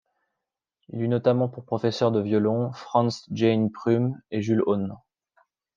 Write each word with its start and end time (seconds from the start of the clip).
Il 0.89 0.99
eut 1.03 1.07
notamment 1.07 1.47
pour 1.47 1.63
professeur 1.63 2.11
de 2.11 2.19
violon 2.21 2.73
Frantz 2.73 3.27
Jehin-Prume 3.31 4.19
et 4.31 4.41
Jules 4.41 4.63
Hone. 4.65 4.95